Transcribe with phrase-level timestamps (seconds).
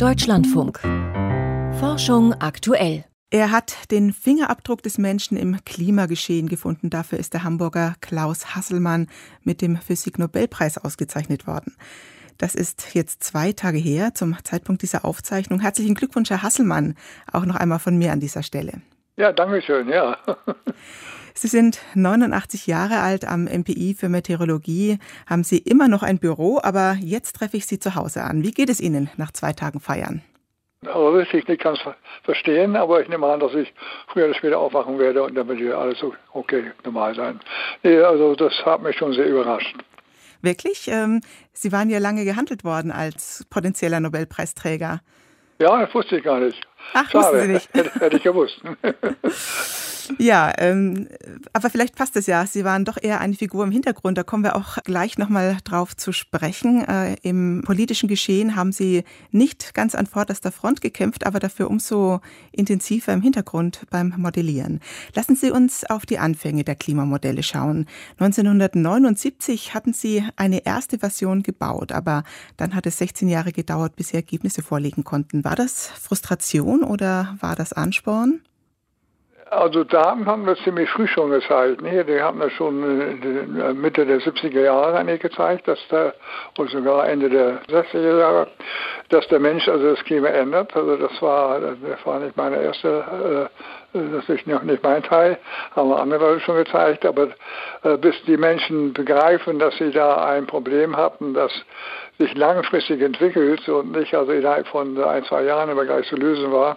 [0.00, 0.80] Deutschlandfunk.
[1.78, 3.04] Forschung aktuell.
[3.28, 6.88] Er hat den Fingerabdruck des Menschen im Klimageschehen gefunden.
[6.88, 9.08] Dafür ist der Hamburger Klaus Hasselmann
[9.42, 11.76] mit dem Physik-Nobelpreis ausgezeichnet worden.
[12.38, 15.60] Das ist jetzt zwei Tage her zum Zeitpunkt dieser Aufzeichnung.
[15.60, 16.94] Herzlichen Glückwunsch, Herr Hasselmann,
[17.30, 18.80] auch noch einmal von mir an dieser Stelle.
[19.18, 20.16] Ja, danke schön, ja.
[21.40, 26.60] Sie sind 89 Jahre alt am MPI für Meteorologie, haben Sie immer noch ein Büro,
[26.62, 28.42] aber jetzt treffe ich Sie zu Hause an.
[28.42, 30.20] Wie geht es Ihnen nach zwei Tagen Feiern?
[30.84, 31.78] Aber das ich nicht ganz
[32.24, 33.72] verstehen, aber ich nehme an, dass ich
[34.08, 37.40] früher oder später aufwachen werde und dann wird hier alles okay, normal sein.
[37.82, 39.74] Nee, also das hat mich schon sehr überrascht.
[40.42, 40.88] Wirklich?
[40.88, 41.22] Ähm,
[41.54, 45.00] Sie waren ja lange gehandelt worden als potenzieller Nobelpreisträger.
[45.58, 46.60] Ja, das wusste ich gar nicht.
[46.92, 47.24] Ach, Schade.
[47.24, 47.72] wussten Sie nicht.
[47.72, 48.60] Hätte, hätte ich gewusst.
[50.18, 51.08] Ja, ähm,
[51.52, 52.46] aber vielleicht passt es ja.
[52.46, 54.18] Sie waren doch eher eine Figur im Hintergrund.
[54.18, 56.86] Da kommen wir auch gleich nochmal drauf zu sprechen.
[56.86, 62.20] Äh, Im politischen Geschehen haben Sie nicht ganz an vorderster Front gekämpft, aber dafür umso
[62.52, 64.80] intensiver im Hintergrund beim Modellieren.
[65.14, 67.86] Lassen Sie uns auf die Anfänge der Klimamodelle schauen.
[68.18, 72.24] 1979 hatten Sie eine erste Version gebaut, aber
[72.56, 75.44] dann hat es 16 Jahre gedauert, bis Sie Ergebnisse vorlegen konnten.
[75.44, 78.40] War das Frustration oder war das Ansporn?
[79.50, 81.82] Also Daten haben das ziemlich früh schon gezeigt.
[81.82, 86.12] Nee, die haben das schon äh, Mitte der 70er Jahre eigentlich gezeigt, dass da,
[86.56, 88.46] oder sogar Ende der 60er Jahre,
[89.08, 90.76] dass der Mensch also das Klima ändert.
[90.76, 93.48] Also das war, das war nicht meine erste,
[93.92, 95.36] äh, das ist noch nicht mein Teil,
[95.74, 97.30] haben andere Leute schon gezeigt, aber
[97.82, 101.52] äh, bis die Menschen begreifen, dass sie da ein Problem hatten, dass
[102.20, 106.52] sich langfristig entwickelt und nicht also innerhalb von ein, zwei Jahren immer gleich zu lösen
[106.52, 106.76] war,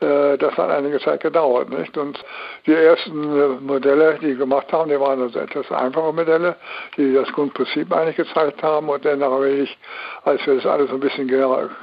[0.00, 1.70] äh, das hat einige Zeit gedauert.
[1.70, 1.98] Nicht?
[1.98, 2.22] Und
[2.66, 6.54] die ersten äh, Modelle, die gemacht haben, die waren also etwas einfache Modelle,
[6.96, 9.76] die das Grundprinzip eigentlich gezeigt haben und dann allmählich,
[10.22, 11.28] als wir das alles ein bisschen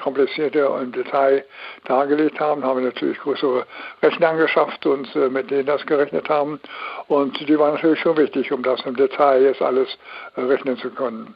[0.01, 1.43] komplizierter im Detail
[1.83, 3.65] dargelegt haben, haben wir natürlich größere
[4.01, 6.57] Rechner angeschafft und äh, mit denen das gerechnet haben.
[7.09, 9.89] Und die waren natürlich schon wichtig, um das im Detail jetzt alles
[10.37, 11.35] rechnen zu können.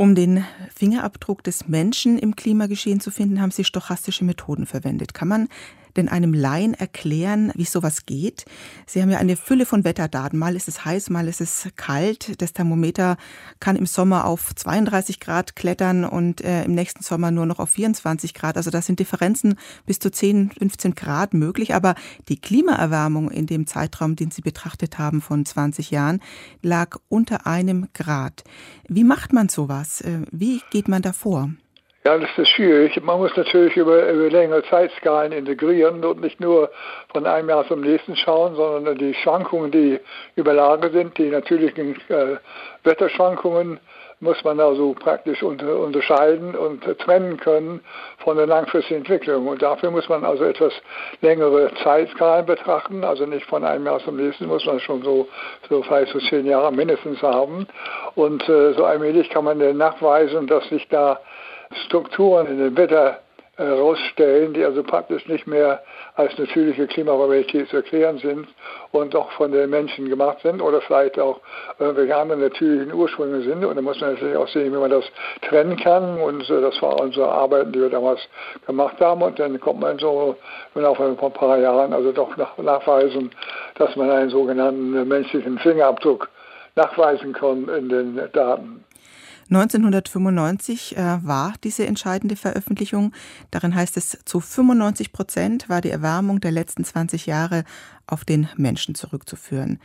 [0.00, 5.12] Um den Fingerabdruck des Menschen im Klimageschehen zu finden, haben Sie stochastische Methoden verwendet.
[5.12, 5.48] Kann man
[5.98, 8.46] denn einem Laien erklären, wie sowas geht?
[8.86, 10.38] Sie haben ja eine Fülle von Wetterdaten.
[10.38, 12.40] Mal ist es heiß, mal ist es kalt.
[12.40, 13.16] Das Thermometer
[13.60, 17.70] kann im Sommer auf 32 Grad klettern und äh, im nächsten Sommer nur noch auf
[17.70, 18.56] 24 Grad.
[18.56, 21.74] Also da sind Differenzen bis zu 10, 15 Grad möglich.
[21.74, 21.94] Aber
[22.28, 26.20] die Klimaerwärmung in dem Zeitraum, den Sie betrachtet haben von 20 Jahren,
[26.62, 28.44] lag unter einem Grad.
[28.88, 30.00] Wie macht man sowas?
[30.00, 31.50] Äh, wie geht man da vor?
[32.04, 33.02] Ja, das ist schwierig.
[33.02, 36.70] Man muss natürlich über, über längere Zeitskalen integrieren und nicht nur
[37.12, 39.98] von einem Jahr zum nächsten schauen, sondern die Schwankungen, die
[40.36, 42.36] über Lage sind, die natürlichen äh,
[42.84, 43.80] Wetterschwankungen,
[44.20, 47.80] muss man also praktisch unter, unterscheiden und trennen können
[48.18, 49.46] von der langfristigen Entwicklung.
[49.46, 50.72] Und dafür muss man also etwas
[51.20, 55.28] längere Zeitskalen betrachten, also nicht von einem Jahr zum nächsten, muss man schon so,
[55.68, 57.66] so vielleicht so zehn Jahre mindestens haben.
[58.14, 61.20] Und äh, so allmählich kann man dann nachweisen, dass sich da
[61.86, 63.20] Strukturen in dem Wetter
[63.58, 65.82] herausstellen, die also praktisch nicht mehr
[66.14, 68.46] als natürliche Klimavarietät zu erklären sind
[68.92, 71.40] und auch von den Menschen gemacht sind oder vielleicht auch
[71.78, 73.64] irgendwelche anderen natürlichen Ursprünge sind.
[73.64, 75.04] Und da muss man natürlich auch sehen, wie man das
[75.42, 76.20] trennen kann.
[76.20, 78.20] Und äh, das war unsere Arbeit, die wir damals
[78.66, 79.22] gemacht haben.
[79.22, 80.36] Und dann kommt man so
[80.74, 83.32] im Laufe von ein paar Jahren also doch nachweisen,
[83.74, 86.28] dass man einen sogenannten menschlichen Fingerabdruck
[86.76, 88.84] nachweisen kann in den Daten.
[89.50, 93.12] 1995 äh, war diese entscheidende Veröffentlichung.
[93.50, 97.64] Darin heißt es, zu 95 Prozent war die Erwärmung der letzten 20 Jahre
[98.06, 99.80] auf den Menschen zurückzuführen.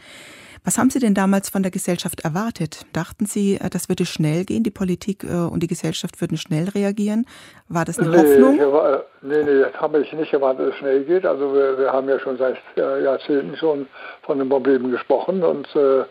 [0.65, 2.85] Was haben Sie denn damals von der Gesellschaft erwartet?
[2.93, 6.69] Dachten Sie, äh, das würde schnell gehen, die Politik äh, und die Gesellschaft würden schnell
[6.69, 7.25] reagieren?
[7.67, 8.73] War das eine nee, Hoffnung?
[8.73, 11.25] War, nee, nee, das habe ich nicht erwartet, dass es schnell geht.
[11.25, 13.87] Also wir, wir haben ja schon seit äh, Jahrzehnten schon
[14.21, 16.01] von den Problemen gesprochen und äh,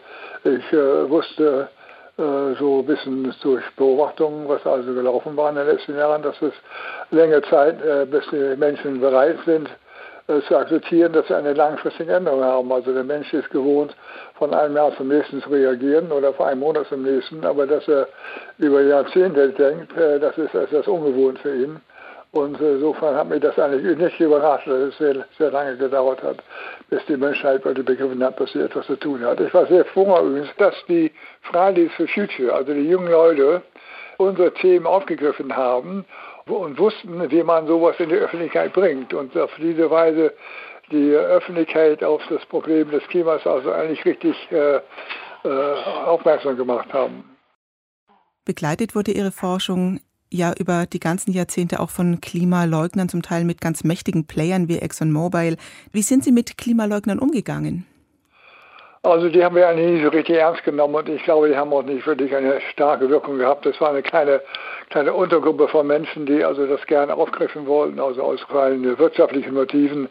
[0.44, 1.68] ich äh, wusste,
[2.16, 6.52] so ein bisschen durch Beobachtungen, was also gelaufen war in den letzten Jahren, dass es
[7.10, 9.68] längere Zeit, äh, bis die Menschen bereit sind,
[10.28, 12.70] äh, zu akzeptieren, dass sie eine langfristige Änderung haben.
[12.70, 13.94] Also der Mensch ist gewohnt,
[14.34, 17.88] von einem Jahr zum nächsten zu reagieren oder von einem Monat zum nächsten, aber dass
[17.88, 18.06] er
[18.58, 21.80] über Jahrzehnte denkt, das ist etwas ungewohnt für ihn.
[22.32, 26.38] Und insofern hat mich das eigentlich nicht überrascht, dass es sehr, sehr lange gedauert hat,
[26.88, 29.38] bis die Menschheit heute begriffen hat, dass sie etwas zu tun hat.
[29.38, 31.12] Ich war sehr froh übrigens, dass die
[31.42, 33.62] Fridays for Future, also die jungen Leute,
[34.16, 36.06] unsere Themen aufgegriffen haben
[36.46, 40.32] und wussten, wie man sowas in die Öffentlichkeit bringt und auf diese Weise
[40.90, 44.80] die Öffentlichkeit auf das Problem des Klimas also eigentlich richtig äh, äh,
[46.06, 47.24] aufmerksam gemacht haben.
[48.44, 50.00] Begleitet wurde Ihre Forschung
[50.32, 54.78] ja über die ganzen Jahrzehnte auch von Klimaleugnern, zum Teil mit ganz mächtigen Playern wie
[54.78, 55.56] ExxonMobil.
[55.92, 57.86] Wie sind Sie mit Klimaleugnern umgegangen?
[59.04, 61.72] Also die haben wir eigentlich nicht so richtig ernst genommen und ich glaube, die haben
[61.72, 63.66] auch nicht wirklich eine starke Wirkung gehabt.
[63.66, 64.40] Das war eine kleine,
[64.90, 70.08] kleine Untergruppe von Menschen, die also das gerne aufgreifen wollten, also aus rein wirtschaftlichen Motiven.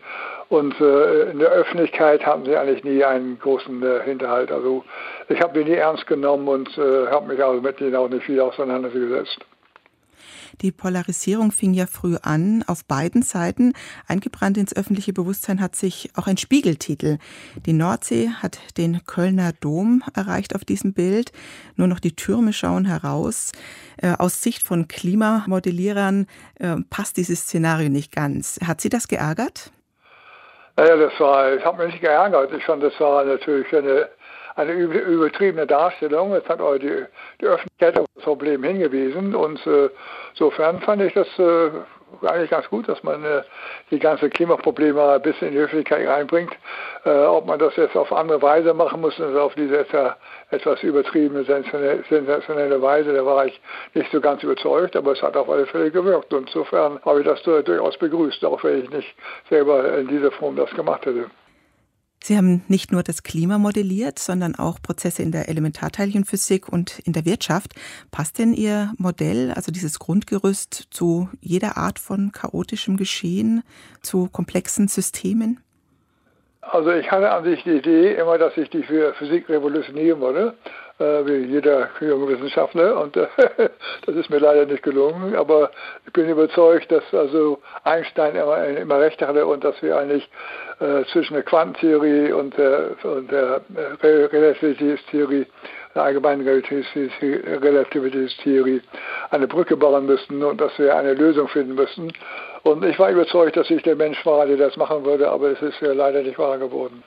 [0.49, 4.51] Und äh, in der Öffentlichkeit hatten sie eigentlich nie einen großen äh, Hinterhalt.
[4.51, 4.83] Also
[5.29, 8.25] ich habe die nie ernst genommen und äh, habe mich also mit denen auch nicht
[8.25, 9.39] viel auseinandergesetzt.
[10.61, 13.73] Die Polarisierung fing ja früh an, auf beiden Seiten.
[14.07, 17.17] Eingebrannt ins öffentliche Bewusstsein hat sich auch ein Spiegeltitel.
[17.65, 21.31] Die Nordsee hat den Kölner Dom erreicht auf diesem Bild.
[21.75, 23.51] Nur noch die Türme schauen heraus.
[23.97, 26.27] Äh, aus Sicht von Klimamodellierern
[26.59, 28.59] äh, passt dieses Szenario nicht ganz.
[28.65, 29.71] Hat Sie das geärgert?
[30.77, 32.51] Naja, das war, ich habe mich nicht geärgert.
[32.53, 34.09] Ich fand, das war natürlich eine
[34.55, 36.33] eine übertriebene Darstellung.
[36.33, 37.05] Es hat auch die,
[37.39, 39.89] die Öffentlichkeit auf das Problem hingewiesen und äh,
[40.31, 41.71] insofern fand ich das äh,
[42.23, 43.41] eigentlich ganz gut, dass man äh,
[43.89, 46.51] die ganze Klimaprobleme ein bisschen in die Öffentlichkeit reinbringt.
[47.05, 49.85] Äh, ob man das jetzt auf andere Weise machen muss, also auf diese
[50.49, 53.59] etwas übertriebene, sensationelle Weise, da war ich
[53.93, 56.33] nicht so ganz überzeugt, aber es hat auf alle Fälle gewirkt.
[56.33, 59.15] Und insofern habe ich das durchaus begrüßt, auch wenn ich nicht
[59.49, 61.25] selber in dieser Form das gemacht hätte.
[62.23, 67.13] Sie haben nicht nur das Klima modelliert, sondern auch Prozesse in der Elementarteilchenphysik und in
[67.13, 67.73] der Wirtschaft.
[68.11, 73.63] Passt denn Ihr Modell, also dieses Grundgerüst, zu jeder Art von chaotischem Geschehen,
[74.01, 75.59] zu komplexen Systemen?
[76.61, 80.53] Also ich hatte an sich die Idee immer, dass ich die Physik revolutionieren würde,
[81.01, 83.01] wie jeder junge Wissenschaftler.
[83.01, 83.27] Und äh,
[84.05, 85.35] das ist mir leider nicht gelungen.
[85.35, 85.71] Aber
[86.05, 90.29] ich bin überzeugt, dass also Einstein immer, immer recht hatte und dass wir eigentlich
[90.79, 95.45] äh, zwischen der Quantentheorie und der, und der äh, Relativitätstheorie,
[95.93, 98.81] der allgemeinen Relativitätstheorie,
[99.29, 102.11] eine Brücke bauen müssten und dass wir eine Lösung finden müssten.
[102.63, 105.61] Und ich war überzeugt, dass ich der Mensch war, der das machen würde, aber es
[105.61, 107.03] ist ja leider nicht wahr geworden.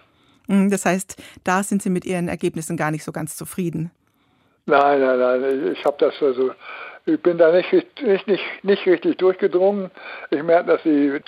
[0.49, 3.91] Hm, das heißt, da sind Sie mit Ihren Ergebnissen gar nicht so ganz zufrieden.
[4.67, 5.73] Nein, nein, nein.
[5.73, 6.53] Ich habe das also,
[7.07, 9.91] ich bin da nicht, nicht, nicht, nicht richtig durchgedrungen.
[10.31, 11.21] Ich merke, dass die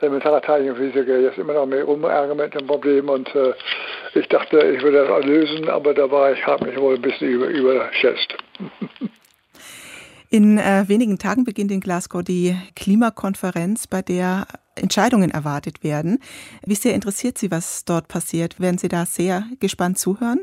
[0.00, 3.54] Elementarteilchenphysiker jetzt immer noch mehr rumärgern mit dem Problem und äh,
[4.14, 7.28] ich dachte, ich würde das lösen, aber da war ich, habe mich wohl ein bisschen
[7.28, 8.36] über, überschätzt.
[10.30, 14.46] In äh, wenigen Tagen beginnt in Glasgow die Klimakonferenz, bei der
[14.76, 16.20] Entscheidungen erwartet werden.
[16.64, 18.60] Wie sehr interessiert Sie, was dort passiert?
[18.60, 20.40] Werden Sie da sehr gespannt zuhören?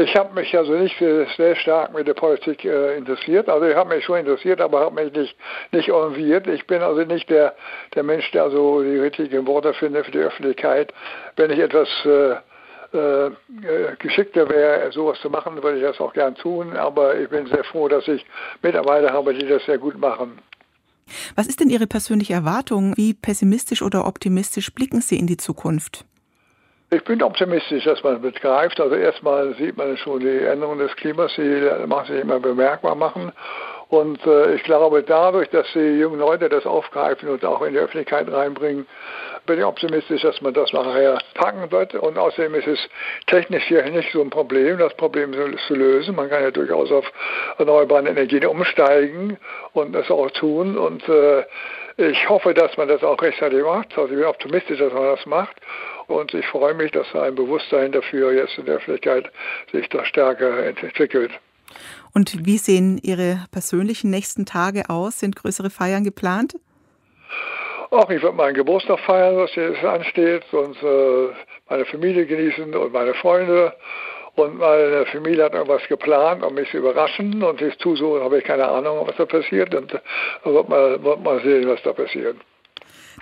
[0.00, 3.48] Ich habe mich also nicht sehr stark mit der Politik äh, interessiert.
[3.50, 5.36] Also ich habe mich schon interessiert, aber habe mich nicht,
[5.72, 6.46] nicht engagiert.
[6.46, 7.54] Ich bin also nicht der,
[7.94, 10.94] der Mensch, der so die richtigen Worte findet für die Öffentlichkeit.
[11.36, 12.36] Wenn ich etwas äh,
[12.96, 13.30] äh,
[13.98, 16.76] geschickter wäre, sowas zu machen, würde ich das auch gern tun.
[16.76, 18.24] Aber ich bin sehr froh, dass ich
[18.62, 20.38] Mitarbeiter habe, die das sehr gut machen.
[21.34, 22.96] Was ist denn Ihre persönliche Erwartung?
[22.96, 26.04] Wie pessimistisch oder optimistisch blicken Sie in die Zukunft?
[26.92, 28.80] Ich bin optimistisch, dass man begreift.
[28.80, 33.30] Also erstmal sieht man schon die Änderung des Klimas, die machen sich immer bemerkbar machen.
[33.90, 37.80] Und äh, ich glaube, dadurch, dass die jungen Leute das aufgreifen und auch in die
[37.80, 38.86] Öffentlichkeit reinbringen,
[39.46, 41.96] bin ich optimistisch, dass man das nachher packen wird.
[41.96, 42.88] Und außerdem ist es
[43.26, 45.34] technisch hier nicht so ein Problem, das Problem
[45.66, 46.14] zu lösen.
[46.14, 47.04] Man kann ja durchaus auf
[47.58, 49.38] erneuerbare Energien umsteigen
[49.72, 50.78] und das auch tun.
[50.78, 51.42] Und äh,
[51.96, 53.98] ich hoffe, dass man das auch rechtzeitig macht.
[53.98, 55.56] Also ich bin optimistisch, dass man das macht.
[56.06, 59.28] Und ich freue mich, dass ein Bewusstsein dafür jetzt in der Öffentlichkeit
[59.72, 61.32] sich da stärker entwickelt.
[62.12, 65.20] Und wie sehen Ihre persönlichen nächsten Tage aus?
[65.20, 66.54] Sind größere Feiern geplant?
[67.92, 71.28] Ach, ich werde meinen Geburtstag feiern, was jetzt ansteht, und äh,
[71.68, 73.74] meine Familie genießen und meine Freunde.
[74.36, 77.42] Und meine Familie hat irgendwas geplant, um mich zu überraschen.
[77.42, 79.74] Und ich tue so, habe ich keine Ahnung, was da passiert.
[79.74, 82.36] Und da wird man, wird man sehen, was da passiert.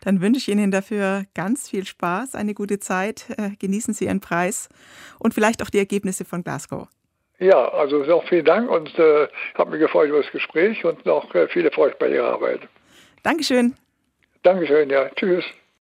[0.02, 3.24] Dann wünsche ich Ihnen dafür ganz viel Spaß, eine gute Zeit.
[3.36, 4.68] Äh, genießen Sie Ihren Preis
[5.18, 6.88] und vielleicht auch die Ergebnisse von Glasgow.
[7.40, 11.34] Ja, also noch vielen Dank und äh, habe mich gefreut über das Gespräch und noch
[11.34, 12.60] äh, viel Erfolg bei Ihrer Arbeit.
[13.22, 13.74] Dankeschön.
[14.42, 15.08] Dankeschön, ja.
[15.10, 15.44] Tschüss.